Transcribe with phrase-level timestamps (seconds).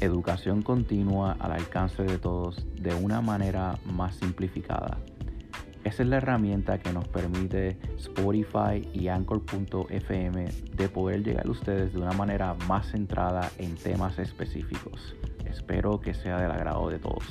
[0.00, 4.98] educación continua al alcance de todos de una manera más simplificada.
[5.84, 11.92] Esa es la herramienta que nos permite Spotify y Anchor.fm de poder llegar a ustedes
[11.92, 15.14] de una manera más centrada en temas específicos.
[15.46, 17.24] Espero que sea del agrado de todos.